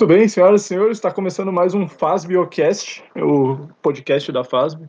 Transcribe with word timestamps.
Muito 0.00 0.14
bem, 0.14 0.26
senhoras 0.26 0.62
e 0.62 0.64
senhores, 0.64 0.96
está 0.96 1.12
começando 1.12 1.52
mais 1.52 1.74
um 1.74 1.86
FASBiocast, 1.86 3.04
o 3.16 3.68
podcast 3.82 4.32
da 4.32 4.42
FASB. 4.42 4.88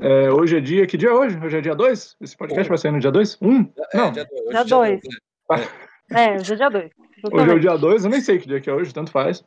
É, 0.00 0.30
hoje 0.32 0.56
é 0.56 0.60
dia. 0.60 0.86
Que 0.86 0.96
dia 0.96 1.10
é 1.10 1.12
hoje? 1.12 1.38
Hoje 1.38 1.58
é 1.58 1.60
dia 1.60 1.74
2? 1.74 2.16
Esse 2.18 2.34
podcast 2.34 2.66
Um. 2.66 2.68
vai 2.70 2.78
sair 2.78 2.92
no 2.92 2.98
dia 2.98 3.12
2? 3.12 3.36
Um? 3.42 3.70
É, 3.92 3.96
Não. 3.98 4.10
dia 4.10 4.24
dois, 4.24 4.40
hoje 4.40 4.50
Dia 4.52 4.64
dia 4.64 4.76
dois. 4.78 5.00
dois, 5.00 5.60
né? 5.60 6.24
É, 6.24 6.34
hoje 6.40 6.52
é 6.54 6.56
dia 6.56 6.70
2. 6.70 6.90
Hoje 7.30 7.50
é 7.50 7.54
o 7.54 7.60
dia 7.60 7.76
2, 7.76 8.04
eu 8.04 8.10
nem 8.10 8.20
sei 8.22 8.38
que 8.38 8.48
dia 8.48 8.58
que 8.58 8.70
é 8.70 8.72
hoje, 8.72 8.94
tanto 8.94 9.10
faz. 9.10 9.44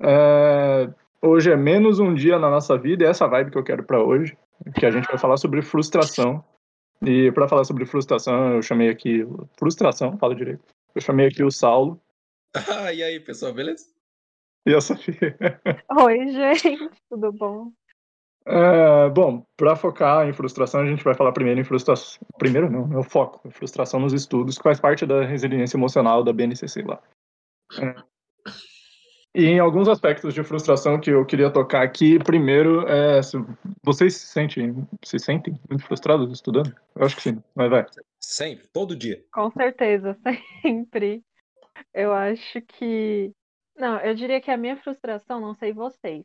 É, 0.00 0.88
hoje 1.20 1.50
é 1.50 1.56
menos 1.56 1.98
um 1.98 2.14
dia 2.14 2.38
na 2.38 2.48
nossa 2.48 2.78
vida, 2.78 3.02
e 3.02 3.08
essa 3.08 3.26
vibe 3.26 3.50
que 3.50 3.58
eu 3.58 3.64
quero 3.64 3.82
pra 3.82 4.04
hoje, 4.04 4.38
que 4.78 4.86
a 4.86 4.90
gente 4.92 5.08
vai 5.08 5.18
falar 5.18 5.36
sobre 5.36 5.62
frustração. 5.62 6.44
E 7.04 7.32
pra 7.32 7.48
falar 7.48 7.64
sobre 7.64 7.84
frustração, 7.86 8.54
eu 8.54 8.62
chamei 8.62 8.88
aqui. 8.88 9.26
Frustração, 9.58 10.16
fala 10.16 10.32
direito. 10.32 10.62
Eu 10.94 11.00
chamei 11.00 11.26
aqui 11.26 11.42
o 11.42 11.50
Saulo 11.50 12.00
Ah, 12.54 12.92
e 12.92 13.02
aí, 13.02 13.18
pessoal, 13.18 13.52
beleza? 13.52 13.92
E 14.66 14.74
a 14.74 14.80
Sofia. 14.80 15.36
Oi, 16.00 16.28
gente, 16.28 16.90
tudo 17.08 17.32
bom? 17.32 17.72
É, 18.46 19.08
bom, 19.08 19.44
para 19.56 19.74
focar 19.74 20.28
em 20.28 20.32
frustração, 20.32 20.80
a 20.80 20.86
gente 20.86 21.02
vai 21.02 21.14
falar 21.14 21.32
primeiro 21.32 21.60
em 21.60 21.64
frustração. 21.64 22.20
Primeiro 22.38 22.70
não, 22.70 22.92
é 22.92 22.98
o 22.98 23.02
foco, 23.02 23.46
em 23.46 23.50
frustração 23.50 24.00
nos 24.00 24.12
estudos, 24.12 24.58
que 24.58 24.62
faz 24.62 24.78
parte 24.78 25.06
da 25.06 25.24
resiliência 25.24 25.76
emocional 25.76 26.22
da 26.22 26.32
BNCC 26.32 26.82
lá. 26.82 27.00
É. 27.78 27.94
E 29.34 29.46
em 29.46 29.58
alguns 29.58 29.88
aspectos 29.88 30.32
de 30.32 30.44
frustração 30.44 31.00
que 31.00 31.10
eu 31.10 31.26
queria 31.26 31.50
tocar 31.50 31.82
aqui, 31.82 32.22
primeiro, 32.22 32.86
é, 32.86 33.20
se 33.20 33.36
vocês 33.82 34.14
se 34.14 34.26
sentem, 34.28 34.86
se 35.02 35.18
sentem 35.18 35.58
muito 35.68 35.84
frustrados 35.84 36.30
estudando? 36.30 36.72
Eu 36.94 37.04
acho 37.04 37.16
que 37.16 37.22
sim, 37.22 37.42
mas 37.52 37.68
vai. 37.68 37.84
Sempre, 38.20 38.68
todo 38.68 38.94
dia. 38.94 39.24
Com 39.32 39.50
certeza, 39.50 40.16
sempre. 40.62 41.24
Eu 41.92 42.12
acho 42.12 42.60
que. 42.62 43.32
Não, 43.76 44.00
eu 44.00 44.14
diria 44.14 44.40
que 44.40 44.50
a 44.50 44.56
minha 44.56 44.76
frustração, 44.76 45.40
não 45.40 45.54
sei 45.54 45.72
vocês, 45.72 46.24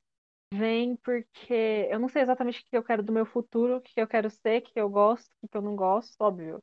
vem 0.54 0.96
porque 0.98 1.88
eu 1.90 2.00
não 2.00 2.08
sei 2.10 2.22
exatamente 2.22 2.62
o 2.62 2.66
que 2.66 2.78
eu 2.78 2.84
quero 2.84 3.04
do 3.04 3.14
meu 3.14 3.26
futuro, 3.26 3.78
o 3.78 3.82
que 3.82 4.00
eu 4.00 4.08
quero 4.08 4.30
ser, 4.30 4.60
o 4.60 4.62
que 4.64 4.80
eu 4.80 4.90
gosto, 4.90 5.30
o 5.42 5.48
que 5.48 5.58
eu 5.58 5.62
não 5.62 5.76
gosto, 5.76 6.16
óbvio. 6.20 6.62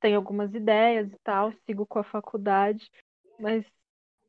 Tenho 0.00 0.16
algumas 0.16 0.54
ideias 0.54 1.12
e 1.12 1.18
tal, 1.22 1.52
sigo 1.66 1.86
com 1.86 1.98
a 1.98 2.04
faculdade, 2.04 2.90
mas 3.38 3.64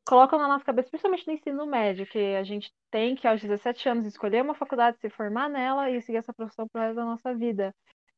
colocam 0.05 0.39
na 0.39 0.47
nossa 0.47 0.65
cabeça, 0.65 0.89
principalmente 0.89 1.27
no 1.27 1.33
ensino 1.33 1.65
médio, 1.65 2.05
que 2.07 2.35
a 2.35 2.43
gente 2.43 2.73
tem 2.91 3.15
que, 3.15 3.27
aos 3.27 3.41
17 3.41 3.87
anos, 3.89 4.05
escolher 4.05 4.43
uma 4.43 4.55
faculdade, 4.55 4.99
se 4.99 5.09
formar 5.09 5.49
nela 5.49 5.89
e 5.89 6.01
seguir 6.01 6.17
essa 6.17 6.33
profissão 6.33 6.67
pro 6.67 6.81
resto 6.81 6.95
da 6.95 7.05
nossa 7.05 7.33
vida. 7.35 7.73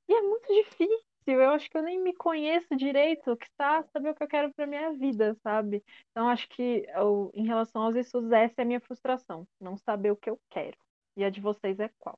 E 0.08 0.14
é 0.14 0.22
muito 0.22 0.48
difícil, 0.54 1.13
eu 1.32 1.52
acho 1.52 1.70
que 1.70 1.78
eu 1.78 1.82
nem 1.82 2.02
me 2.02 2.14
conheço 2.16 2.76
direito, 2.76 3.36
que 3.38 3.46
está 3.46 3.84
saber 3.92 4.10
o 4.10 4.16
que 4.16 4.24
eu 4.24 4.28
quero 4.28 4.54
pra 4.54 4.68
minha 4.68 4.92
vida, 4.94 5.36
sabe? 5.44 5.84
Então, 6.12 6.28
acho 6.30 6.48
que 6.50 6.86
eu, 6.96 7.32
em 7.34 7.46
relação 7.46 7.82
aos 7.84 7.96
estudos, 7.96 8.32
essa 8.32 8.56
é 8.58 8.62
a 8.62 8.66
minha 8.66 8.82
frustração, 8.82 9.48
não 9.60 9.78
saber 9.78 10.12
o 10.12 10.18
que 10.18 10.30
eu 10.30 10.40
quero. 10.50 10.78
E 11.18 11.24
a 11.24 11.30
de 11.30 11.40
vocês 11.42 11.80
é 11.80 11.90
qual? 12.00 12.18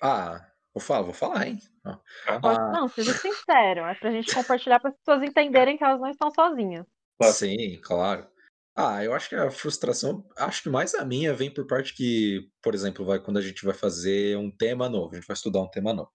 Ah, 0.00 0.50
vou 0.72 0.82
falar, 0.82 1.02
vou 1.02 1.14
falar, 1.14 1.46
hein? 1.48 1.58
Ah, 1.84 2.00
Ah. 2.26 2.72
Não, 2.72 2.88
seja 2.88 3.12
sincero, 3.12 3.80
é 3.80 3.94
pra 3.94 4.10
gente 4.10 4.34
compartilhar 4.34 4.80
para 4.80 4.90
as 4.90 4.96
pessoas 4.96 5.22
entenderem 5.22 5.76
que 5.76 5.84
elas 5.84 6.00
não 6.00 6.10
estão 6.10 6.30
sozinhas. 6.30 6.86
Sim, 7.22 7.80
claro. 7.82 8.28
Ah, 8.76 9.04
eu 9.04 9.14
acho 9.14 9.28
que 9.28 9.36
a 9.36 9.50
frustração, 9.50 10.26
acho 10.36 10.62
que 10.64 10.68
mais 10.68 10.94
a 10.94 11.04
minha 11.04 11.32
vem 11.32 11.52
por 11.52 11.64
parte 11.66 11.94
que, 11.94 12.50
por 12.60 12.74
exemplo, 12.74 13.04
vai 13.04 13.20
quando 13.20 13.38
a 13.38 13.40
gente 13.42 13.64
vai 13.64 13.74
fazer 13.74 14.36
um 14.36 14.50
tema 14.50 14.88
novo, 14.88 15.12
a 15.12 15.16
gente 15.16 15.26
vai 15.28 15.34
estudar 15.34 15.60
um 15.60 15.70
tema 15.70 15.92
novo. 15.94 16.10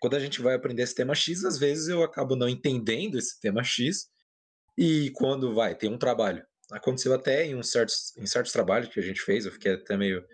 Quando 0.00 0.16
a 0.16 0.20
gente 0.20 0.40
vai 0.40 0.54
aprender 0.54 0.82
esse 0.82 0.94
tema 0.94 1.14
X, 1.14 1.44
às 1.44 1.58
vezes 1.58 1.88
eu 1.88 2.02
acabo 2.02 2.36
não 2.36 2.48
entendendo 2.48 3.18
esse 3.18 3.40
tema 3.40 3.62
X, 3.62 4.08
e 4.76 5.10
quando 5.10 5.54
vai, 5.54 5.74
tem 5.74 5.90
um 5.90 5.98
trabalho. 5.98 6.44
Aconteceu 6.70 7.14
até 7.14 7.44
em, 7.46 7.56
uns 7.56 7.72
certos, 7.72 8.16
em 8.16 8.26
certos 8.26 8.52
trabalhos 8.52 8.88
que 8.88 9.00
a 9.00 9.02
gente 9.02 9.20
fez, 9.22 9.44
eu 9.44 9.52
fiquei 9.52 9.72
até 9.74 9.96
meio, 9.96 10.24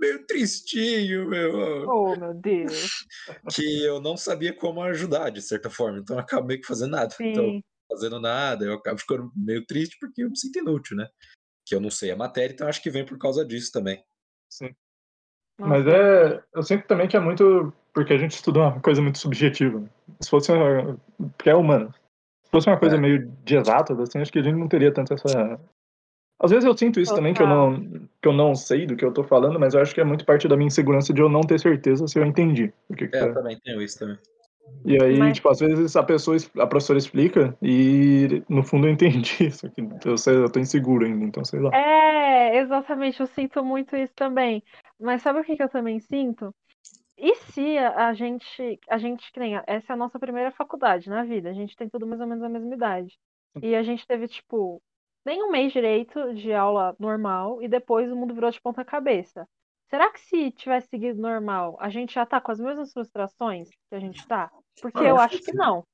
meio 0.00 0.24
tristinho, 0.26 1.28
meu. 1.28 1.88
Oh, 1.88 2.16
meu 2.16 2.32
Deus. 2.32 3.04
que 3.54 3.84
eu 3.84 4.00
não 4.00 4.16
sabia 4.16 4.54
como 4.54 4.82
ajudar, 4.82 5.30
de 5.30 5.42
certa 5.42 5.68
forma. 5.68 5.98
Então 5.98 6.16
eu 6.16 6.20
acabo 6.20 6.46
meio 6.46 6.60
que 6.60 6.66
fazendo 6.66 6.92
nada. 6.92 7.14
Então, 7.20 7.44
Sim. 7.44 7.64
fazendo 7.90 8.20
nada, 8.20 8.64
eu 8.64 8.74
acabo 8.74 8.98
ficando 8.98 9.30
meio 9.36 9.66
triste 9.66 9.98
porque 10.00 10.22
eu 10.22 10.30
me 10.30 10.38
sinto 10.38 10.58
inútil, 10.58 10.96
né? 10.96 11.08
Que 11.66 11.74
eu 11.74 11.80
não 11.80 11.90
sei 11.90 12.10
a 12.12 12.16
matéria, 12.16 12.54
então 12.54 12.68
acho 12.68 12.82
que 12.82 12.90
vem 12.90 13.04
por 13.04 13.18
causa 13.18 13.44
disso 13.44 13.70
também. 13.72 14.02
Sim. 14.48 14.74
Mas 15.58 15.86
é. 15.86 16.42
Eu 16.54 16.62
sinto 16.62 16.86
também 16.86 17.08
que 17.08 17.16
é 17.16 17.20
muito. 17.20 17.72
Porque 17.94 18.12
a 18.14 18.18
gente 18.18 18.32
estuda 18.32 18.60
uma 18.60 18.80
coisa 18.80 19.02
muito 19.02 19.18
subjetiva. 19.18 19.80
né? 19.80 19.86
Se 20.20 20.30
fosse 20.30 20.50
uma. 20.50 20.98
Porque 21.36 21.50
é 21.50 21.54
humano. 21.54 21.92
Se 22.44 22.50
fosse 22.50 22.68
uma 22.68 22.78
coisa 22.78 22.96
É. 22.96 22.98
meio 22.98 23.30
de 23.44 23.56
exatas, 23.56 23.98
assim, 24.00 24.18
acho 24.20 24.32
que 24.32 24.38
a 24.38 24.42
gente 24.42 24.56
não 24.56 24.68
teria 24.68 24.92
tanto 24.92 25.14
essa. 25.14 25.60
Às 26.40 26.50
vezes 26.50 26.64
eu 26.64 26.76
sinto 26.76 26.98
isso 26.98 27.14
também, 27.14 27.32
que 27.32 27.40
eu, 27.42 27.46
não, 27.46 27.80
que 28.20 28.26
eu 28.28 28.32
não 28.32 28.52
sei 28.54 28.84
do 28.84 28.96
que 28.96 29.04
eu 29.04 29.12
tô 29.12 29.22
falando, 29.22 29.60
mas 29.60 29.74
eu 29.74 29.80
acho 29.80 29.94
que 29.94 30.00
é 30.00 30.04
muito 30.04 30.24
parte 30.24 30.48
da 30.48 30.56
minha 30.56 30.66
insegurança 30.66 31.12
de 31.12 31.20
eu 31.20 31.28
não 31.28 31.42
ter 31.42 31.60
certeza 31.60 32.08
se 32.08 32.18
eu 32.18 32.24
entendi 32.26 32.72
o 32.88 32.96
que, 32.96 33.06
que 33.06 33.16
É, 33.16 33.20
tá. 33.20 33.26
eu 33.26 33.34
também 33.34 33.56
tenho 33.62 33.80
isso 33.80 34.00
também. 34.00 34.18
E 34.84 35.00
aí, 35.00 35.16
Mas- 35.18 35.36
tipo, 35.36 35.48
às 35.48 35.60
vezes 35.60 35.94
a 35.94 36.02
pessoa, 36.02 36.36
es- 36.36 36.50
a 36.58 36.66
professora 36.66 36.98
explica 36.98 37.56
e 37.62 38.42
no 38.48 38.64
fundo 38.64 38.88
eu 38.88 38.92
entendi 38.92 39.22
isso 39.54 39.66
aqui. 39.66 39.86
Eu, 40.04 40.18
sei, 40.18 40.34
eu 40.34 40.50
tô 40.50 40.58
inseguro 40.58 41.04
ainda, 41.06 41.24
então 41.24 41.44
sei 41.44 41.60
lá. 41.60 41.70
É, 41.76 42.58
exatamente, 42.58 43.20
eu 43.20 43.26
sinto 43.28 43.64
muito 43.64 43.94
isso 43.94 44.12
também. 44.16 44.64
Mas 44.98 45.22
sabe 45.22 45.38
o 45.38 45.44
que 45.44 45.54
que 45.56 45.62
eu 45.62 45.68
também 45.68 46.00
sinto? 46.00 46.52
E 47.22 47.36
se 47.36 47.78
a 47.78 48.08
a 48.08 48.14
gente, 48.14 48.80
a 48.90 48.98
gente, 48.98 49.30
que 49.30 49.38
nem, 49.38 49.54
essa 49.68 49.92
é 49.92 49.94
a 49.94 49.96
nossa 49.96 50.18
primeira 50.18 50.50
faculdade 50.50 51.08
na 51.08 51.22
vida, 51.22 51.50
a 51.50 51.52
gente 51.52 51.76
tem 51.76 51.88
tudo 51.88 52.04
mais 52.04 52.20
ou 52.20 52.26
menos 52.26 52.42
a 52.42 52.48
mesma 52.48 52.74
idade. 52.74 53.16
E 53.62 53.76
a 53.76 53.82
gente 53.84 54.04
teve, 54.04 54.26
tipo, 54.26 54.82
nem 55.24 55.40
um 55.40 55.52
mês 55.52 55.72
direito 55.72 56.34
de 56.34 56.52
aula 56.52 56.96
normal 56.98 57.62
e 57.62 57.68
depois 57.68 58.10
o 58.10 58.16
mundo 58.16 58.34
virou 58.34 58.50
de 58.50 58.60
ponta 58.60 58.84
cabeça. 58.84 59.46
Será 59.88 60.10
que 60.10 60.18
se 60.18 60.50
tivesse 60.50 60.88
seguido 60.88 61.20
normal, 61.20 61.76
a 61.78 61.88
gente 61.90 62.12
já 62.12 62.26
tá 62.26 62.40
com 62.40 62.50
as 62.50 62.58
mesmas 62.58 62.92
frustrações 62.92 63.68
que 63.88 63.94
a 63.94 64.00
gente 64.00 64.26
tá? 64.26 64.50
Porque 64.80 64.98
Ah, 64.98 65.08
eu 65.10 65.14
acho 65.16 65.36
acho 65.36 65.44
que 65.44 65.52
que 65.52 65.56
não. 65.56 65.84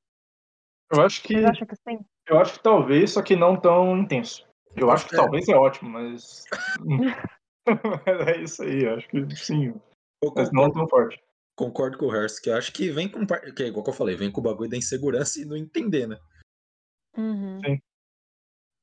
Eu 0.91 1.03
acho 1.03 1.22
que 1.22 1.34
Vocês 1.34 1.45
acham 1.45 1.66
que 1.66 1.77
sim? 1.77 1.99
eu 2.27 2.39
acho 2.39 2.55
que 2.55 2.62
talvez, 2.62 3.10
só 3.12 3.22
que 3.22 3.37
não 3.37 3.55
tão 3.60 3.99
intenso. 3.99 4.47
Eu 4.77 4.91
acho 4.91 5.06
que 5.06 5.15
É. 5.15 5.19
talvez 5.19 5.47
é 5.49 5.56
ótimo, 5.56 5.91
mas. 5.91 6.45
é 8.06 8.41
isso 8.41 8.62
aí, 8.62 8.84
eu 8.84 8.95
acho 8.95 9.09
que 9.09 9.37
sim. 9.37 9.75
Não 10.23 10.31
concordo, 10.31 10.73
tão 10.73 10.89
forte. 10.89 11.25
concordo 11.56 11.99
com 11.99 12.06
o 12.06 12.11
Harris, 12.11 12.41
que 12.41 12.51
eu 12.51 12.56
acho 12.56 12.73
que 12.73 12.91
vem 12.91 13.09
com. 13.09 13.25
Que 13.55 13.65
é 13.65 13.67
igual 13.67 13.84
que 13.84 13.91
eu 13.91 13.95
falei, 13.95 14.17
vem 14.17 14.33
com 14.33 14.41
o 14.41 14.45
bagulho 14.45 14.71
da 14.71 14.77
insegurança 14.77 15.41
e 15.41 15.45
não 15.45 15.56
entender, 15.56 16.09
né? 16.09 16.19
Uhum. 17.17 17.61
Sim. 17.65 17.81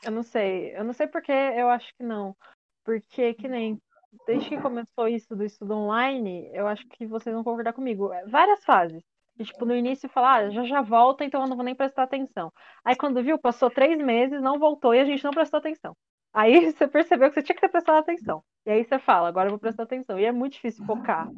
Eu 0.03 0.11
não 0.11 0.23
sei. 0.23 0.75
Eu 0.75 0.83
não 0.83 0.93
sei 0.93 1.07
porque 1.07 1.31
eu 1.31 1.69
acho 1.69 1.93
que 1.95 2.03
não. 2.03 2.35
Porque, 2.83 3.33
que 3.33 3.47
nem, 3.47 3.81
desde 4.27 4.49
que 4.49 4.61
começou 4.61 5.07
isso 5.07 5.35
do 5.35 5.43
estudo 5.43 5.73
online, 5.73 6.49
eu 6.53 6.67
acho 6.67 6.87
que 6.89 7.05
vocês 7.05 7.33
vão 7.33 7.43
concordar 7.43 7.73
comigo. 7.73 8.13
é 8.13 8.25
Várias 8.27 8.63
fases. 8.63 9.03
E, 9.37 9.43
tipo, 9.43 9.65
no 9.65 9.75
início 9.75 10.07
falar, 10.07 10.45
ah, 10.45 10.49
já 10.49 10.63
já 10.63 10.81
volta, 10.81 11.25
então 11.25 11.41
eu 11.41 11.47
não 11.47 11.57
vou 11.57 11.65
nem 11.65 11.75
prestar 11.75 12.03
atenção. 12.03 12.53
Aí 12.85 12.95
quando 12.95 13.21
viu, 13.21 13.37
passou 13.37 13.69
três 13.69 13.97
meses, 13.97 14.41
não 14.41 14.57
voltou 14.57 14.93
e 14.93 14.99
a 14.99 15.05
gente 15.05 15.23
não 15.23 15.31
prestou 15.31 15.57
atenção. 15.57 15.95
Aí 16.35 16.51
você 16.71 16.87
percebeu 16.87 17.29
que 17.29 17.35
você 17.35 17.43
tinha 17.43 17.55
que 17.55 17.61
ter 17.61 17.69
prestado 17.69 17.97
atenção. 17.97 18.43
E 18.65 18.71
aí 18.71 18.83
você 18.83 18.99
fala, 18.99 19.29
agora 19.29 19.47
eu 19.47 19.51
vou 19.51 19.59
prestar 19.59 19.83
atenção. 19.83 20.19
E 20.19 20.25
é 20.25 20.31
muito 20.31 20.53
difícil 20.53 20.85
focar. 20.85 21.29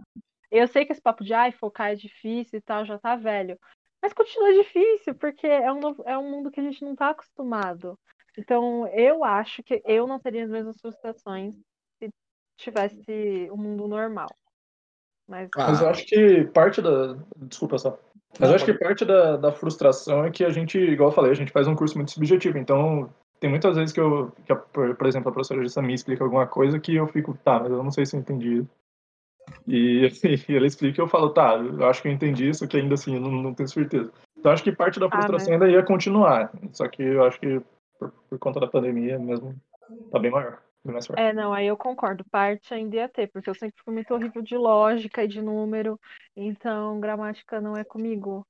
Eu 0.50 0.68
sei 0.68 0.86
que 0.86 0.92
esse 0.92 1.02
papo 1.02 1.24
de 1.24 1.34
ai, 1.34 1.52
focar 1.52 1.92
é 1.92 1.96
difícil 1.96 2.58
e 2.58 2.62
tal, 2.62 2.84
já 2.84 2.98
tá 2.98 3.16
velho. 3.16 3.60
Mas 4.02 4.14
continua 4.14 4.54
difícil, 4.54 5.14
porque 5.16 5.46
é 5.46 5.72
um, 5.72 5.80
novo- 5.80 6.04
é 6.06 6.18
um 6.18 6.30
mundo 6.30 6.50
que 6.50 6.60
a 6.60 6.64
gente 6.64 6.84
não 6.84 6.96
tá 6.96 7.10
acostumado. 7.10 7.98
Então, 8.38 8.88
eu 8.88 9.24
acho 9.24 9.62
que 9.64 9.82
eu 9.86 10.08
não 10.08 10.20
teria 10.20 10.44
as 10.46 10.50
mesmas 10.50 10.80
frustrações 10.80 11.56
se 12.00 12.10
tivesse 12.58 13.50
um 13.52 13.58
mundo 13.58 13.88
normal. 13.88 14.30
Mas 15.28 15.50
Mas 15.56 15.82
eu 15.82 15.88
Ah, 15.88 15.92
acho 15.92 16.06
que 16.06 16.46
parte 16.46 16.82
da. 16.82 17.18
Desculpa 17.36 17.78
só. 17.78 18.00
Mas 18.40 18.50
eu 18.50 18.56
acho 18.56 18.66
que 18.66 18.74
parte 18.74 19.04
da, 19.04 19.36
da 19.36 19.52
frustração 19.52 20.24
é 20.24 20.32
que 20.32 20.44
a 20.46 20.50
gente, 20.50 20.78
igual 20.78 21.10
eu 21.10 21.16
falei, 21.16 21.32
a 21.32 21.36
gente 21.36 21.52
faz 21.52 21.68
um 21.68 21.76
curso 21.76 21.96
muito 21.98 22.12
subjetivo. 22.12 22.58
Então, 22.58 23.14
tem 23.40 23.50
muitas 23.50 23.76
vezes 23.76 23.94
que 23.94 24.00
eu, 24.00 24.32
que 24.46 24.52
a- 24.52 24.56
por, 24.56 25.06
exemplo, 25.08 25.30
a 25.30 25.32
professora 25.32 25.62
Gissa 25.64 25.82
me 25.82 25.94
explica 25.94 26.24
alguma 26.24 26.48
coisa 26.48 26.80
que 26.80 26.96
eu 26.96 27.08
fico, 27.08 27.38
tá, 27.44 27.60
mas 27.60 27.72
eu 27.72 27.84
não 27.84 27.92
sei 27.92 28.06
se 28.06 28.16
eu 28.16 28.20
entendi. 28.20 28.66
E, 29.68 30.08
e 30.50 30.56
ela 30.56 30.66
explica 30.68 31.02
e 31.02 31.04
eu 31.04 31.08
falo, 31.08 31.30
tá, 31.30 31.56
eu 31.56 31.86
acho 31.88 32.02
que 32.02 32.08
eu 32.08 32.12
entendi 32.12 32.50
isso, 32.50 32.68
que 32.68 32.78
ainda 32.78 32.96
assim 32.96 33.16
eu 33.16 33.22
não, 33.22 33.32
não 33.32 33.54
tenho 33.54 33.70
certeza. 33.70 34.12
Então, 34.38 34.52
acho 34.52 34.64
que 34.64 34.72
parte 34.72 35.00
da 35.00 35.08
Ah, 35.08 35.12
frustração 35.12 35.54
mas- 35.54 35.62
ainda 35.62 35.70
ia 35.70 35.84
continuar. 35.84 36.52
Só 36.72 36.88
que 36.88 37.02
eu 37.02 37.24
acho 37.26 37.40
que 37.40 37.62
por, 38.00 38.12
por 38.30 38.40
conta 38.40 38.60
da 38.60 38.68
pandemia 38.68 39.18
mesmo, 39.18 39.56
tá 40.12 40.20
bem 40.20 40.32
maior. 40.32 40.62
Bem 40.84 40.94
mais 40.94 41.08
forte. 41.08 41.20
É, 41.20 41.34
não, 41.34 41.54
aí 41.54 41.68
eu 41.68 41.76
concordo. 41.76 42.24
Parte 42.32 42.74
ainda 42.74 42.96
ia 42.96 43.10
ter, 43.10 43.28
porque 43.32 43.50
eu 43.50 43.56
sempre 43.56 43.82
fui 43.84 43.94
muito 43.94 44.14
horrível 44.14 44.42
de 44.42 44.56
lógica 44.56 45.24
e 45.24 45.28
de 45.28 45.42
número, 45.42 46.00
então 46.36 47.00
gramática 47.00 47.60
não 47.60 47.76
é 47.76 47.84
comigo. 47.84 48.46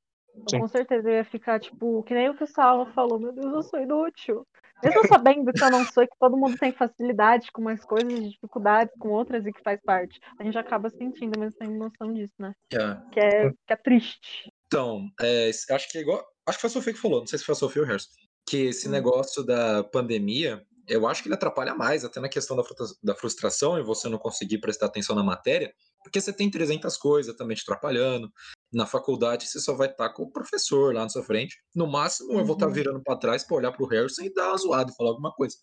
Sim. 0.50 0.60
com 0.60 0.68
certeza 0.68 1.10
eu 1.10 1.16
ia 1.16 1.26
ficar, 1.26 1.60
tipo, 1.60 2.04
que 2.04 2.14
nem 2.14 2.30
o 2.30 2.36
que 2.36 2.44
o 2.44 2.48
Salva 2.48 2.92
falou, 2.92 3.20
meu 3.20 3.34
Deus, 3.34 3.52
eu 3.54 3.64
sou 3.64 3.80
inútil. 3.82 4.46
Mesmo 4.84 5.08
sabendo 5.08 5.52
que 5.52 5.64
eu 5.64 5.72
não 5.72 5.86
sou 5.86 6.04
e 6.04 6.08
que 6.08 6.18
todo 6.20 6.38
mundo 6.38 6.58
tem 6.58 6.72
facilidade 6.72 7.52
com 7.52 7.62
umas 7.62 7.84
coisas 7.84 8.14
e 8.14 8.30
dificuldades 8.30 8.94
com 9.00 9.10
outras 9.10 9.46
e 9.46 9.52
que 9.52 9.62
faz 9.64 9.82
parte, 9.82 10.20
a 10.40 10.44
gente 10.44 10.58
acaba 10.58 10.90
sentindo, 10.90 11.40
mas 11.40 11.54
tem 11.56 11.70
noção 11.70 12.14
disso, 12.14 12.34
né? 12.40 12.54
é. 12.74 12.98
Que 13.12 13.20
é, 13.20 13.50
que 13.50 13.74
é 13.74 13.76
triste. 13.76 14.52
Então, 14.68 15.08
é, 15.22 15.50
acho 15.50 15.90
que 15.90 15.98
é 15.98 16.02
igual. 16.02 16.24
Acho 16.46 16.58
que 16.58 16.62
foi 16.62 16.70
a 16.70 16.74
Sofia 16.74 16.94
que 16.94 17.00
falou, 17.00 17.20
não 17.20 17.28
sei 17.28 17.40
se 17.40 17.46
foi 17.46 17.54
a 17.54 17.58
Sofia 17.58 17.82
ou 17.82 17.86
o 17.86 17.90
Harris. 17.90 18.08
Que 18.48 18.68
esse 18.68 18.88
Hum. 18.88 18.92
negócio 18.92 19.44
da 19.44 19.84
pandemia 19.84 20.64
eu 20.88 21.06
acho 21.06 21.22
que 21.22 21.28
ele 21.28 21.36
atrapalha 21.36 21.76
mais, 21.76 22.06
até 22.06 22.20
na 22.20 22.30
questão 22.30 22.56
da, 22.56 22.64
da 23.04 23.14
frustração 23.14 23.78
e 23.78 23.84
você 23.84 24.08
não 24.08 24.18
conseguir 24.18 24.60
prestar 24.60 24.86
atenção 24.86 25.16
na 25.16 25.24
matéria, 25.24 25.74
porque 26.02 26.22
você 26.22 26.32
tem 26.32 26.50
300 26.50 26.96
coisas 26.98 27.36
também 27.36 27.58
te 27.58 27.64
atrapalhando. 27.64 28.32
Na 28.74 28.86
faculdade 28.86 29.48
você 29.48 29.60
só 29.60 29.74
vai 29.76 29.88
estar 29.90 30.10
com 30.10 30.24
o 30.24 30.32
professor 30.32 30.94
lá 30.94 31.04
na 31.04 31.10
sua 31.10 31.24
frente. 31.24 31.56
No 31.76 31.88
máximo 31.88 32.34
eu 32.40 32.46
vou 32.46 32.54
estar 32.56 32.68
Uhum. 32.68 32.74
virando 32.74 33.02
para 33.04 33.18
trás 33.18 33.44
para 33.46 33.58
olhar 33.58 33.72
pro 33.72 33.86
Harrison 33.88 34.24
e 34.24 34.34
dar 34.34 34.50
uma 34.50 34.58
zoada, 34.58 34.92
falar 34.94 35.12
alguma 35.12 35.32
coisa. 35.34 35.56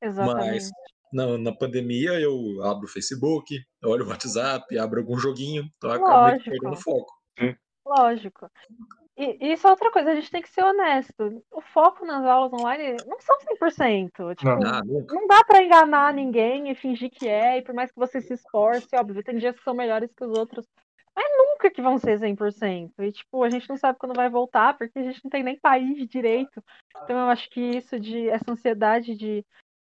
Mas 0.00 0.10
Exatamente. 0.10 0.70
na, 1.12 1.38
na 1.38 1.54
pandemia 1.56 2.18
eu 2.20 2.62
abro 2.64 2.86
o 2.86 2.88
Facebook, 2.90 3.54
olho 3.84 4.04
o 4.04 4.08
WhatsApp, 4.08 4.76
abro 4.78 5.00
algum 5.00 5.18
joguinho, 5.18 5.64
então 5.76 5.92
eu 5.94 6.00
Lógico. 6.00 6.50
perdendo 6.50 6.76
foco. 6.76 7.12
Lógico. 7.86 8.50
E 9.16 9.52
isso 9.52 9.66
é 9.66 9.70
outra 9.70 9.90
coisa, 9.90 10.10
a 10.12 10.14
gente 10.14 10.30
tem 10.30 10.40
que 10.40 10.48
ser 10.48 10.64
honesto. 10.64 11.44
O 11.50 11.60
foco 11.60 12.06
nas 12.06 12.24
aulas 12.24 12.52
online 12.52 13.04
não 13.06 13.20
são 13.20 13.36
100%. 13.40 14.34
Tipo, 14.34 14.50
Não. 14.56 14.74
Ah, 14.74 14.82
nunca. 14.84 15.14
não 15.14 15.26
dá 15.26 15.44
pra 15.44 15.62
enganar 15.62 16.14
ninguém 16.14 16.70
e 16.70 16.74
fingir 16.74 17.10
que 17.10 17.28
é, 17.28 17.58
e 17.58 17.62
por 17.62 17.74
mais 17.74 17.90
que 17.92 17.98
você 17.98 18.20
se 18.20 18.32
esforce, 18.34 18.88
óbvio, 18.96 19.22
tem 19.22 19.36
dias 19.38 19.56
que 19.56 19.62
são 19.62 19.74
melhores 19.74 20.10
que 20.14 20.24
os 20.24 20.30
outros, 20.32 20.66
mas 20.76 20.84
nunca 21.60 21.70
que 21.70 21.82
vão 21.82 21.98
ser 21.98 22.18
100%. 22.18 22.92
E, 23.00 23.12
tipo, 23.12 23.42
a 23.42 23.50
gente 23.50 23.68
não 23.68 23.76
sabe 23.76 23.98
quando 23.98 24.16
vai 24.16 24.30
voltar, 24.30 24.76
porque 24.76 24.98
a 24.98 25.02
gente 25.02 25.20
não 25.22 25.30
tem 25.30 25.42
nem 25.42 25.58
país 25.58 26.08
direito. 26.08 26.62
Então, 27.02 27.18
eu 27.18 27.28
acho 27.28 27.50
que 27.50 27.60
isso 27.60 28.00
de, 28.00 28.28
essa 28.28 28.50
ansiedade 28.50 29.14
de 29.14 29.44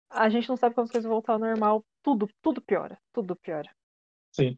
a 0.09 0.29
gente 0.29 0.47
não 0.47 0.55
sabe 0.55 0.73
quando 0.73 0.85
as 0.85 0.91
coisas 0.91 1.07
vão 1.07 1.15
voltar 1.15 1.33
ao 1.33 1.39
normal, 1.39 1.83
tudo, 2.01 2.29
tudo 2.41 2.61
piora, 2.61 2.97
tudo 3.13 3.35
piora. 3.35 3.69
Sim. 4.33 4.57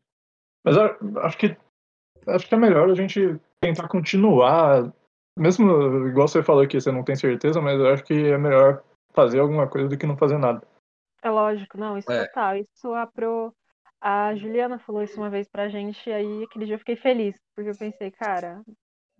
Mas 0.63 0.77
acho 0.77 1.37
que 1.37 1.57
acho 2.27 2.47
que 2.47 2.53
é 2.53 2.57
melhor 2.57 2.89
a 2.89 2.93
gente 2.93 3.39
tentar 3.59 3.87
continuar, 3.87 4.93
mesmo 5.35 6.07
igual 6.07 6.27
você 6.27 6.43
falou 6.43 6.67
que 6.67 6.79
você 6.79 6.91
não 6.91 7.03
tem 7.03 7.15
certeza, 7.15 7.59
mas 7.59 7.79
eu 7.79 7.87
acho 7.87 8.03
que 8.03 8.13
é 8.13 8.37
melhor 8.37 8.83
fazer 9.11 9.39
alguma 9.39 9.67
coisa 9.67 9.87
do 9.87 9.97
que 9.97 10.05
não 10.05 10.17
fazer 10.17 10.37
nada. 10.37 10.61
É 11.23 11.29
lógico, 11.31 11.77
não, 11.77 11.97
isso 11.97 12.11
É. 12.11 12.27
total. 12.27 12.57
Isso 12.57 12.93
a 12.93 13.07
pro. 13.07 13.53
A 14.01 14.33
Juliana 14.35 14.79
falou 14.79 15.03
isso 15.03 15.19
uma 15.19 15.29
vez 15.29 15.47
pra 15.47 15.67
gente, 15.67 16.09
e 16.09 16.13
aí 16.13 16.43
aquele 16.43 16.65
dia 16.65 16.75
eu 16.75 16.79
fiquei 16.79 16.95
feliz, 16.95 17.35
porque 17.53 17.69
eu 17.69 17.77
pensei, 17.77 18.09
cara, 18.11 18.61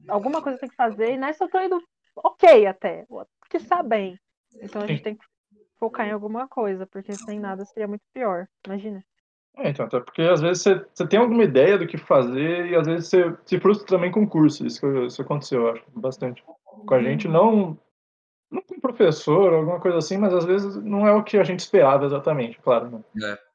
alguma 0.07 0.41
coisa 0.41 0.57
tem 0.57 0.69
que 0.69 0.75
fazer, 0.75 1.11
e 1.13 1.17
nessa 1.17 1.43
eu 1.43 1.49
tô 1.49 1.59
indo 1.59 1.81
ok 2.15 2.65
até, 2.65 3.05
que 3.49 3.57
está 3.57 3.83
bem. 3.83 4.17
Então 4.61 4.81
a 4.81 4.87
gente 4.87 4.99
Sim. 4.99 5.03
tem 5.03 5.15
que 5.15 5.25
focar 5.77 6.07
em 6.07 6.11
alguma 6.11 6.47
coisa, 6.47 6.87
porque 6.87 7.13
sem 7.17 7.39
nada 7.39 7.65
seria 7.65 7.87
muito 7.87 8.03
pior. 8.13 8.47
Imagina. 8.65 9.03
É, 9.57 9.69
então, 9.69 9.85
até 9.85 9.99
porque 9.99 10.21
às 10.21 10.39
vezes 10.39 10.63
você, 10.63 10.85
você 10.93 11.07
tem 11.07 11.19
alguma 11.19 11.43
ideia 11.43 11.77
do 11.77 11.87
que 11.87 11.97
fazer 11.97 12.67
e 12.67 12.75
às 12.75 12.87
vezes 12.87 13.09
você 13.09 13.35
se 13.45 13.59
frustra 13.59 13.85
também 13.87 14.11
com 14.11 14.23
o 14.23 14.29
curso. 14.29 14.65
Isso, 14.65 14.79
que- 14.79 15.05
isso 15.05 15.21
aconteceu, 15.21 15.65
eu 15.67 15.73
acho, 15.73 15.83
bastante. 15.93 16.41
Com 16.63 16.93
a 16.93 17.01
gente, 17.01 17.27
Uhum. 17.27 17.33
não, 17.33 17.79
não 18.49 18.61
com 18.61 18.79
professor, 18.79 19.53
alguma 19.53 19.79
coisa 19.81 19.97
assim, 19.97 20.17
mas 20.17 20.33
às 20.33 20.45
vezes 20.45 20.75
não 20.83 21.05
é 21.05 21.11
o 21.11 21.23
que 21.23 21.37
a 21.37 21.43
gente 21.43 21.59
esperava 21.59 22.05
exatamente, 22.05 22.57
claro. 22.59 22.89
Né? 22.89 23.33
É. 23.33 23.48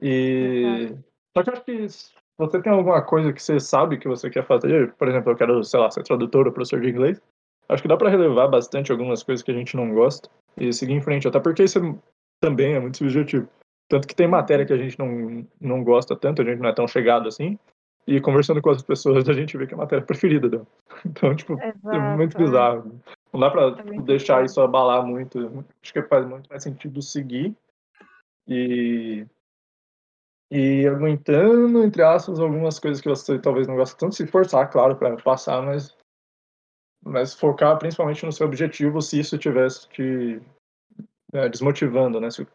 E. 0.00 0.94
Só 1.36 1.42
que 1.42 1.50
eu 1.50 1.54
acho 1.54 1.64
que 1.64 1.88
se 1.88 2.12
você 2.36 2.60
tem 2.62 2.72
alguma 2.72 3.02
coisa 3.02 3.32
que 3.32 3.42
você 3.42 3.58
sabe 3.58 3.98
que 3.98 4.08
você 4.08 4.30
quer 4.30 4.46
fazer, 4.46 4.92
por 4.94 5.08
exemplo, 5.08 5.32
eu 5.32 5.36
quero, 5.36 5.64
sei 5.64 5.80
lá, 5.80 5.90
ser 5.90 6.02
tradutor 6.02 6.46
ou 6.46 6.52
professor 6.52 6.80
de 6.80 6.88
inglês, 6.88 7.20
acho 7.68 7.82
que 7.82 7.88
dá 7.88 7.96
pra 7.96 8.08
relevar 8.08 8.48
bastante 8.48 8.92
algumas 8.92 9.22
coisas 9.22 9.42
que 9.42 9.50
a 9.50 9.54
gente 9.54 9.76
não 9.76 9.92
gosta 9.92 10.28
e 10.56 10.72
seguir 10.72 10.94
em 10.94 11.02
frente, 11.02 11.26
até 11.26 11.40
porque 11.40 11.64
isso 11.64 11.98
também 12.40 12.74
é 12.74 12.80
muito 12.80 12.98
subjetivo. 12.98 13.48
Tanto 13.88 14.06
que 14.06 14.14
tem 14.14 14.28
matéria 14.28 14.66
que 14.66 14.72
a 14.72 14.76
gente 14.76 14.98
não, 14.98 15.46
não 15.60 15.82
gosta 15.82 16.14
tanto, 16.14 16.42
a 16.42 16.44
gente 16.44 16.60
não 16.60 16.68
é 16.68 16.72
tão 16.72 16.86
chegado 16.86 17.26
assim, 17.26 17.58
e 18.06 18.20
conversando 18.20 18.62
com 18.62 18.70
as 18.70 18.82
pessoas 18.82 19.28
a 19.28 19.32
gente 19.32 19.56
vê 19.56 19.66
que 19.66 19.74
é 19.74 19.76
a 19.76 19.78
matéria 19.78 20.04
preferida 20.04 20.48
dela. 20.48 20.66
Então, 21.06 21.34
tipo, 21.34 21.56
é 21.60 21.98
muito 22.16 22.36
Exato, 22.36 22.42
é. 22.42 22.44
bizarro. 22.44 23.00
Não 23.32 23.40
dá 23.40 23.50
pra 23.50 23.62
É 23.62 23.74
tipo, 23.74 23.86
muito 23.86 24.02
deixar 24.04 24.44
isso 24.44 24.60
abalar 24.60 25.06
muito. 25.06 25.64
Acho 25.82 25.92
que 25.92 26.02
faz 26.02 26.26
muito 26.26 26.48
mais 26.48 26.62
sentido 26.62 27.00
seguir 27.00 27.54
e 28.48 29.24
e 30.50 30.86
aguentando, 30.86 31.84
entre 31.84 32.02
aspas, 32.02 32.40
algumas 32.40 32.78
coisas 32.78 33.00
que 33.00 33.08
você 33.08 33.38
talvez 33.38 33.66
não 33.66 33.76
goste 33.76 33.96
tanto, 33.96 34.14
se 34.14 34.26
forçar, 34.26 34.70
claro, 34.70 34.96
para 34.96 35.16
passar, 35.16 35.62
mas, 35.62 35.96
mas 37.04 37.34
focar 37.34 37.78
principalmente 37.78 38.24
no 38.24 38.32
seu 38.32 38.46
objetivo, 38.46 39.02
se 39.02 39.20
isso 39.20 39.36
estivesse 39.36 39.88
te 39.90 40.40
né, 41.32 41.48
desmotivando, 41.48 42.20
né? 42.20 42.30
Se, 42.30 42.46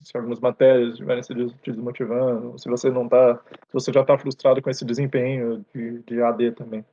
se 0.00 0.16
algumas 0.16 0.40
matérias 0.40 0.92
estiverem 0.92 1.22
te 1.22 1.70
desmotivando, 1.70 2.58
se 2.58 2.68
você 2.68 2.90
não 2.90 3.08
tá, 3.08 3.36
se 3.36 3.72
você 3.72 3.92
já 3.92 4.00
está 4.00 4.16
frustrado 4.18 4.62
com 4.62 4.70
esse 4.70 4.84
desempenho 4.84 5.64
de, 5.74 5.98
de 6.02 6.22
AD 6.22 6.52
também. 6.52 6.84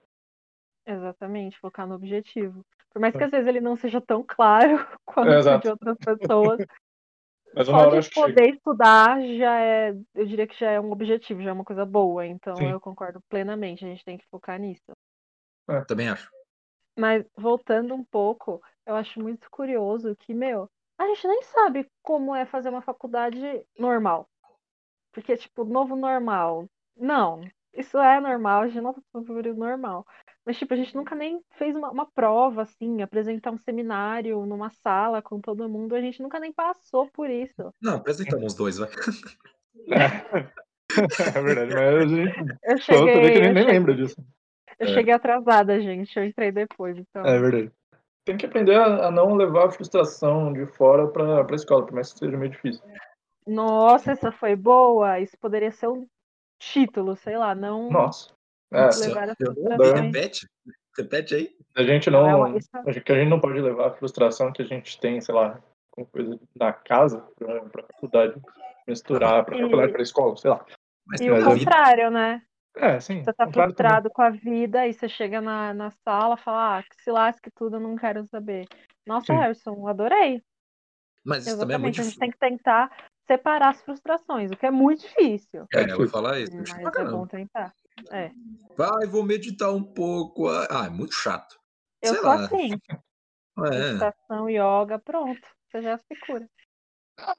Exatamente, 0.86 1.60
focar 1.60 1.88
no 1.88 1.96
objetivo. 1.96 2.66
Por 2.92 3.00
mais 3.00 3.16
que 3.16 3.22
É. 3.22 3.26
às 3.26 3.32
vezes 3.32 3.48
ele 3.48 3.62
não 3.62 3.76
seja 3.76 4.02
tão 4.02 4.24
claro 4.28 4.86
quanto 5.06 5.32
exato. 5.32 5.64
de 5.64 5.70
outras 5.70 5.98
pessoas, 5.98 6.60
Mas 7.54 7.68
uma 7.68 7.80
hora 7.80 8.00
acho 8.00 8.10
que 8.10 8.22
poder 8.22 8.50
estudar 8.54 9.22
já 9.22 9.60
é, 9.60 9.96
eu 10.16 10.26
diria 10.26 10.48
que 10.48 10.60
já 10.60 10.72
é 10.72 10.80
um 10.80 10.92
objetivo, 10.92 11.42
já 11.42 11.50
é 11.50 11.54
uma 11.54 11.66
coisa 11.66 11.86
boa. 11.86 12.26
Então 12.26 12.56
Sim. 12.56 12.72
eu 12.72 12.80
concordo 12.80 13.22
plenamente, 13.30 13.84
a 13.84 13.88
gente 13.88 14.06
tem 14.06 14.18
que 14.18 14.28
focar 14.30 14.60
nisso. 14.60 14.92
Também 15.88 16.10
acho. 16.10 16.30
Mas 16.98 17.26
voltando 17.36 17.94
um 17.94 18.04
pouco, 18.04 18.62
eu 18.86 18.96
acho 18.96 19.20
muito 19.22 19.50
curioso 19.50 20.16
que, 20.16 20.34
meu, 20.34 20.70
a 20.98 21.08
gente 21.08 21.28
nem 21.28 21.44
sabe 21.44 21.90
como 22.04 22.36
é 22.36 22.46
fazer 22.46 22.70
uma 22.70 22.82
faculdade 22.82 23.40
normal. 23.78 24.28
Porque, 25.12 25.38
tipo, 25.38 25.64
novo 25.64 25.96
normal. 25.96 26.68
Não, 26.96 27.42
isso 27.74 27.98
é 27.98 28.20
normal, 28.20 28.64
a 28.64 28.68
gente 28.68 28.82
não 28.82 28.94
tá 28.94 29.02
falando 29.12 29.54
normal. 29.56 30.06
Mas, 30.50 30.58
tipo, 30.58 30.74
a 30.74 30.78
gente 30.78 30.96
nunca 30.96 31.14
nem 31.14 31.40
fez 31.60 31.76
uma, 31.76 31.92
uma 31.92 32.08
prova, 32.08 32.64
assim, 32.64 33.04
apresentar 33.04 33.52
um 33.52 33.58
seminário 33.60 34.48
numa 34.48 34.72
sala 34.72 35.22
com 35.22 35.40
todo 35.40 35.70
mundo, 35.70 35.94
a 35.94 36.02
gente 36.02 36.24
nunca 36.24 36.40
nem 36.40 36.52
passou 36.52 37.08
por 37.12 37.30
isso. 37.30 37.72
Não, 37.80 37.98
apresentamos 37.98 38.56
dois, 38.56 38.80
vai. 38.80 38.90
É 41.36 41.40
verdade, 41.40 41.72
mas 41.76 41.96
a 41.96 42.08
gente 42.08 42.58
Eu 42.64 42.80
falou 42.80 43.06
também 43.06 43.22
que 43.22 43.38
a 43.38 43.44
cheguei, 43.44 43.54
nem 43.54 43.58
cheguei, 43.58 43.74
lembra 43.74 43.94
disso. 43.96 44.16
eu 44.80 44.88
É. 44.88 44.94
cheguei 44.96 45.14
atrasada, 45.14 45.80
gente. 45.80 46.18
Eu 46.18 46.26
entrei 46.26 46.52
depois, 46.52 46.98
então. 46.98 47.24
É 47.24 47.38
verdade. 47.38 47.72
Tem 48.26 48.36
que 48.36 48.48
aprender 48.48 48.76
a, 48.76 49.06
a 49.10 49.12
não 49.12 49.36
levar 49.36 49.68
a 49.68 49.72
frustração 49.72 50.52
de 50.52 50.66
fora 50.66 51.08
pra, 51.08 51.46
pra 51.46 51.56
escola, 51.56 51.86
por 51.86 51.94
mais 51.94 52.12
que 52.12 52.18
seja 52.18 52.36
meio 52.36 52.52
difícil. 52.52 52.82
Nossa, 53.46 54.14
essa 54.14 54.32
foi 54.32 54.56
boa. 54.56 55.20
Isso 55.20 55.38
poderia 55.38 55.72
ser 55.72 55.90
um 55.90 56.08
título, 56.60 57.16
sei 57.16 57.38
lá, 57.38 57.54
não 57.54 57.92
Nossa. 57.92 58.34
É, 58.72 58.88
levar. 59.08 59.36
Repete. 60.04 60.48
Repete 60.98 61.36
aí. 61.36 61.56
a 61.76 61.84
gente 61.84 62.10
Não, 62.10 62.28
é 62.28 62.32
não. 62.32 62.44
a 62.86 62.92
gente 62.92 63.26
não 63.26 63.40
pode 63.40 63.60
levar 63.62 63.88
a 63.88 63.94
frustração 63.94 64.52
que 64.52 64.62
a 64.62 64.66
gente 64.66 65.00
tem, 65.00 65.20
sei 65.22 65.34
lá, 65.34 65.62
com 65.92 66.06
coisa 66.06 66.40
da 66.56 66.74
casa 66.74 67.20
pra, 67.38 67.62
pra 67.66 67.84
faculdade. 67.84 68.36
Misturar 68.88 69.46
pra 69.46 69.58
E- 69.58 69.62
faculdade, 69.62 69.92
pra 69.94 70.02
escola, 70.02 70.36
sei 70.36 70.50
lá. 70.52 70.66
Mas 71.06 71.22
E 71.22 71.30
o 71.30 71.34
Mas 71.34 71.44
uma 71.44 71.52
é- 71.52 71.56
vida. 71.56 71.72
contrário, 71.72 72.12
né? 72.12 72.42
É, 72.76 73.00
sim. 73.00 73.24
Você 73.24 73.34
tá 73.34 73.46
contrário 73.46 73.74
também. 73.74 73.90
frustrado 73.92 74.10
com 74.12 74.22
a 74.22 74.30
vida 74.30 74.88
e 74.88 74.94
você 74.94 75.08
chega 75.10 75.42
na, 75.42 75.74
na 75.74 75.90
sala 75.92 76.36
e 76.36 76.44
fala, 76.44 76.78
ah, 76.80 76.84
que 76.84 77.02
se 77.04 77.12
lasque 77.12 77.50
tudo, 77.56 77.76
eu 77.78 77.80
não 77.80 77.96
quero 77.96 78.26
saber. 78.28 78.68
Nossa, 79.06 79.28
Sim. 79.28 79.34
Harrison, 79.40 79.88
adorei. 79.88 80.42
Mas 81.26 81.46
isso 81.48 81.58
também 81.58 81.76
é 81.76 81.78
muito 81.78 81.96
Exatamente, 81.96 82.02
a 82.02 82.04
gente 82.04 82.20
tem 82.20 82.32
que 82.32 82.38
tentar 82.38 82.90
separar 83.28 83.70
as 83.70 83.82
frustrações, 83.82 84.52
o 84.52 84.58
que 84.58 84.66
é 84.66 84.72
muito 84.72 85.02
difícil. 85.02 85.66
É 85.74 85.82
eu 85.82 85.86
difícil. 85.88 86.10
falar 86.10 86.40
isso. 86.40 86.56
Mas 86.56 86.96
é 86.96 87.06
bom 87.06 87.28
tentar. 87.28 87.74
É. 88.12 88.32
Vai, 88.78 89.08
vou 89.08 89.24
meditar 89.24 89.72
um 89.74 89.84
pouco. 89.84 90.48
Ah, 90.48 90.86
é 90.86 90.90
muito 90.90 91.14
chato. 91.14 91.60
Eu 92.02 92.14
Sei 92.14 92.20
sou 92.20 92.30
lá. 92.30 92.46
assim, 92.46 92.70
É. 93.66 93.70
meditação, 93.70 94.50
yoga, 94.50 95.00
pronto. 95.00 95.42
Você 95.70 95.82
já 95.82 95.98
se 95.98 96.16
cura. 96.26 96.50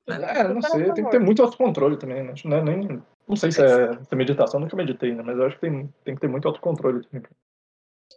É, 0.06 0.44
não 0.44 0.60
Super 0.60 0.66
a 0.66 0.84
sei, 0.84 0.92
tem 0.92 1.04
que 1.04 1.10
ter 1.10 1.18
muito 1.20 1.42
autocontrole 1.42 1.96
também, 1.96 2.22
né? 2.22 2.34
Não, 2.44 2.58
é 2.58 2.62
nem, 2.62 3.02
não 3.26 3.36
sei 3.36 3.50
se 3.50 3.62
é, 3.62 3.92
se 3.92 4.12
é 4.12 4.16
meditação, 4.16 4.60
nunca 4.60 4.76
meditei, 4.76 5.14
né? 5.14 5.22
Mas 5.22 5.38
eu 5.38 5.46
acho 5.46 5.54
que 5.56 5.62
tem, 5.62 5.86
tem 6.04 6.14
que 6.14 6.20
ter 6.20 6.28
muito 6.28 6.46
autocontrole 6.46 7.02
também. 7.06 7.26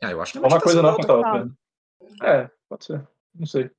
Ah, 0.03 0.11
eu 0.11 0.21
acho 0.21 0.33
que 0.33 0.39
a 0.39 0.41
Uma 0.41 0.59
coisa 0.59 0.81
não 0.81 0.89
não 0.89 0.95
afasta 0.95 1.13
a 1.13 1.15
outra. 1.15 1.51
É, 2.21 2.51
pode 2.67 2.85
ser. 2.85 3.07
Não 3.33 3.45
sei. 3.45 3.71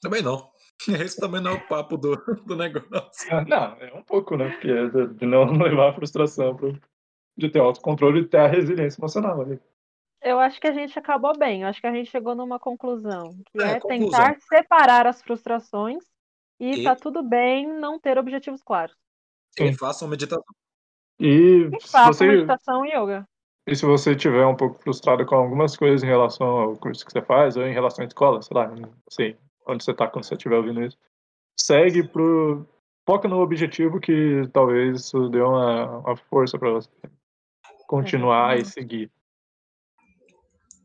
Também 0.00 0.22
não. 0.22 0.50
Esse 0.88 1.18
também 1.20 1.40
não 1.40 1.52
é 1.52 1.54
o 1.54 1.66
papo 1.66 1.96
do, 1.96 2.14
do 2.46 2.54
negócio. 2.54 3.34
Ah, 3.34 3.44
Não, 3.44 3.76
é 3.80 3.92
um 3.92 4.02
pouco, 4.02 4.36
né? 4.36 4.50
Porque 4.50 4.70
é 4.70 4.88
de, 4.88 5.14
de 5.14 5.26
não 5.26 5.44
levar 5.58 5.90
a 5.90 5.94
frustração 5.94 6.54
pro, 6.54 6.78
de 7.38 7.48
ter 7.48 7.60
autocontrole 7.60 8.20
e 8.22 8.26
ter 8.26 8.38
a 8.38 8.48
resiliência 8.48 9.00
emocional 9.00 9.40
ali. 9.40 9.60
Eu 10.20 10.40
acho 10.40 10.60
que 10.60 10.66
a 10.66 10.72
gente 10.72 10.98
acabou 10.98 11.38
bem. 11.38 11.62
Eu 11.62 11.68
acho 11.68 11.80
que 11.80 11.86
a 11.86 11.92
gente 11.92 12.10
chegou 12.10 12.34
numa 12.34 12.58
conclusão, 12.58 13.38
que 13.52 13.62
É, 13.62 13.72
é, 13.72 13.80
conclusão. 13.80 14.10
tentar 14.10 14.40
separar 14.40 15.06
as 15.06 15.22
frustrações 15.22 16.04
e, 16.58 16.80
E- 16.80 16.82
tá 16.84 16.96
tudo 16.96 17.22
bem 17.22 17.68
não 17.68 18.00
ter 18.00 18.18
objetivos 18.18 18.62
claros. 18.62 18.96
E 19.58 19.72
façam 19.72 20.08
meditação. 20.08 20.44
E 21.20 21.68
E 21.72 21.80
façam 21.88 22.12
você, 22.12 22.26
meditação 22.26 22.84
e 22.84 22.90
yoga. 22.90 23.24
e 23.66 23.74
se 23.76 23.84
você 23.86 24.14
tiver 24.16 24.44
um 24.46 24.56
pouco 24.56 24.80
frustrado 24.82 25.24
com 25.24 25.36
algumas 25.36 25.76
coisas 25.76 26.02
em 26.02 26.06
relação 26.06 26.46
ao 26.46 26.76
curso 26.76 27.04
que 27.04 27.12
você 27.12 27.22
faz, 27.22 27.56
ou 27.56 27.64
em 27.64 27.72
relação 27.72 28.04
à 28.04 28.08
escola, 28.08 28.42
sei 28.42 28.56
lá, 28.56 28.68
não 28.68 28.92
sei 29.08 29.36
onde 29.66 29.84
você 29.84 29.94
tá 29.94 30.08
quando 30.08 30.24
você 30.24 30.34
estiver 30.34 30.56
ouvindo 30.56 30.82
isso, 30.82 30.98
segue 31.56 32.06
pro. 32.06 32.66
Foca 33.06 33.26
no 33.26 33.40
objetivo 33.40 33.98
que 33.98 34.46
talvez 34.52 35.00
isso 35.00 35.30
dê 35.30 35.40
uma, 35.40 35.98
uma 36.00 36.16
força 36.16 36.58
pra 36.58 36.70
você 36.70 36.90
continuar 37.88 38.56
e 38.56 38.60
Exatamente. 38.60 38.72
seguir. 38.74 39.12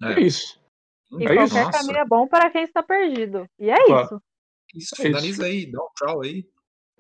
É. 0.01 0.13
É 0.13 0.19
isso. 0.22 0.60
E 1.12 1.27
É 1.27 1.36
isso? 1.36 1.53
qualquer 1.53 1.65
Nossa. 1.65 1.77
caminho 1.79 1.98
é 2.00 2.05
bom 2.05 2.27
para 2.27 2.50
quem 2.50 2.63
está 2.63 2.81
perdido. 2.81 3.48
E 3.60 3.69
é 3.69 3.86
Claro. 3.86 4.05
isso. 4.05 4.22
Isso, 4.75 4.95
É 5.00 5.03
finaliza 5.05 5.45
aí, 5.45 5.72
dá 5.72 5.83
um 5.83 5.88
tchau 5.95 6.22
aí. 6.24 6.50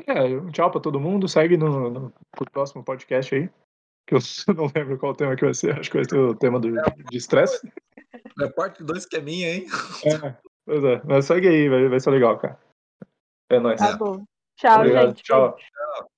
É, 0.05 0.23
um 0.37 0.51
tchau 0.51 0.69
pra 0.69 0.79
todo 0.81 0.99
mundo. 0.99 1.27
Segue 1.27 1.57
no, 1.57 1.89
no 1.89 2.13
pro 2.31 2.49
próximo 2.51 2.83
podcast 2.83 3.33
aí. 3.33 3.49
Que 4.07 4.13
eu 4.15 4.19
não 4.55 4.71
lembro 4.75 4.99
qual 4.99 5.15
tema 5.15 5.35
que 5.35 5.45
vai 5.45 5.53
ser. 5.53 5.79
Acho 5.79 5.89
que 5.89 5.97
vai 5.97 6.05
ser 6.07 6.17
o 6.17 6.35
tema 6.35 6.59
do, 6.59 6.69
de 6.71 7.17
estresse. 7.17 7.67
É 8.41 8.47
parte 8.49 8.83
2 8.83 9.05
que 9.07 9.15
é 9.15 9.21
minha, 9.21 9.49
hein? 9.55 9.65
É, 10.05 10.35
pois 10.65 10.83
é. 10.83 11.01
Mas 11.05 11.25
segue 11.25 11.47
aí, 11.47 11.69
vai, 11.69 11.87
vai 11.87 11.99
ser 11.99 12.11
legal, 12.11 12.37
cara. 12.37 12.59
É 13.49 13.59
nóis. 13.59 13.79
Tá 13.79 13.97
bom. 13.97 14.23
Tchau, 14.57 14.79
Obrigado, 14.79 15.07
gente. 15.07 15.23
tchau. 15.23 15.55
Tchau. 15.57 16.12